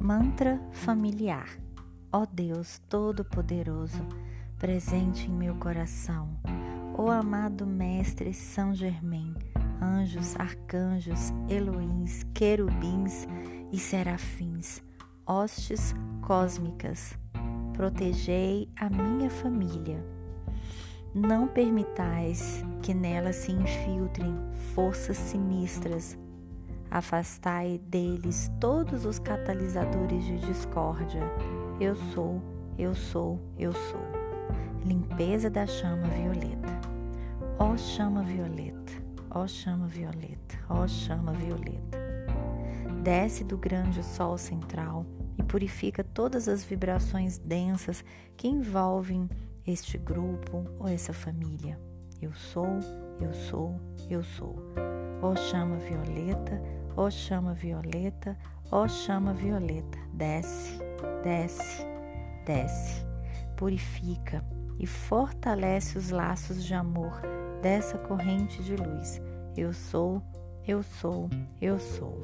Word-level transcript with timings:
Mantra 0.00 0.60
familiar. 0.70 1.48
Ó 2.12 2.24
Deus 2.24 2.80
Todo-Poderoso, 2.88 4.06
presente 4.56 5.26
em 5.26 5.34
meu 5.34 5.56
coração, 5.56 6.38
ó 6.96 7.10
amado 7.10 7.66
Mestre 7.66 8.32
São 8.32 8.72
Germain, 8.72 9.34
anjos, 9.82 10.36
arcanjos, 10.36 11.32
Elohims, 11.48 12.22
querubins 12.32 13.26
e 13.72 13.78
serafins, 13.78 14.80
hostes 15.26 15.92
cósmicas, 16.22 17.18
protegei 17.72 18.70
a 18.76 18.88
minha 18.88 19.28
família. 19.28 20.00
Não 21.12 21.48
permitais 21.48 22.64
que 22.82 22.94
nela 22.94 23.32
se 23.32 23.50
infiltrem 23.50 24.32
forças 24.74 25.16
sinistras 25.16 26.16
Afastai 26.90 27.78
deles 27.86 28.50
todos 28.58 29.04
os 29.04 29.18
catalisadores 29.18 30.24
de 30.24 30.38
discórdia. 30.38 31.22
Eu 31.78 31.94
sou, 32.14 32.42
eu 32.78 32.94
sou, 32.94 33.38
eu 33.58 33.72
sou. 33.72 34.00
Limpeza 34.84 35.50
da 35.50 35.66
chama 35.66 36.06
violeta. 36.08 36.78
Ó 37.58 37.76
chama 37.76 38.22
violeta, 38.22 38.92
ó 39.30 39.46
chama 39.46 39.86
violeta, 39.86 40.58
ó 40.68 40.86
chama 40.86 41.32
violeta. 41.32 41.98
Desce 43.02 43.42
do 43.42 43.58
grande 43.58 44.02
sol 44.02 44.38
central 44.38 45.04
e 45.36 45.42
purifica 45.42 46.02
todas 46.02 46.48
as 46.48 46.62
vibrações 46.64 47.36
densas 47.38 48.04
que 48.36 48.48
envolvem 48.48 49.28
este 49.66 49.98
grupo 49.98 50.64
ou 50.78 50.88
essa 50.88 51.12
família. 51.12 51.78
Eu 52.22 52.32
sou, 52.32 52.78
eu 53.20 53.34
sou, 53.34 53.80
eu 54.08 54.22
sou. 54.22 54.56
Ó 55.20 55.34
chama 55.34 55.76
violeta, 55.76 56.62
Ó 57.00 57.08
chama 57.10 57.54
violeta, 57.54 58.36
ó 58.72 58.88
chama 58.88 59.32
violeta, 59.32 59.96
desce, 60.12 60.80
desce, 61.22 61.86
desce, 62.44 63.06
purifica 63.56 64.44
e 64.80 64.84
fortalece 64.84 65.96
os 65.96 66.10
laços 66.10 66.64
de 66.64 66.74
amor 66.74 67.22
dessa 67.62 67.96
corrente 67.98 68.64
de 68.64 68.74
luz. 68.74 69.22
Eu 69.56 69.72
sou, 69.72 70.20
eu 70.66 70.82
sou, 70.82 71.30
eu 71.62 71.78
sou. 71.78 72.20